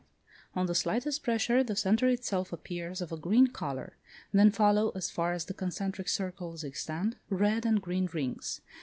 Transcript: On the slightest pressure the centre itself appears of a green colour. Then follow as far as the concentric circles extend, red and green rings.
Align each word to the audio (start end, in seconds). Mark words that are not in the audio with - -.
On 0.55 0.65
the 0.65 0.73
slightest 0.73 1.21
pressure 1.21 1.63
the 1.63 1.75
centre 1.75 2.07
itself 2.07 2.51
appears 2.51 3.01
of 3.01 3.11
a 3.11 3.17
green 3.17 3.45
colour. 3.45 3.97
Then 4.33 4.49
follow 4.49 4.89
as 4.95 5.11
far 5.11 5.31
as 5.31 5.45
the 5.45 5.53
concentric 5.53 6.09
circles 6.09 6.63
extend, 6.63 7.17
red 7.29 7.67
and 7.67 7.79
green 7.79 8.09
rings. 8.11 8.61